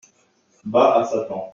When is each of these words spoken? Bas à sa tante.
Bas 0.65 0.95
à 0.97 1.03
sa 1.03 1.21
tante. 1.25 1.49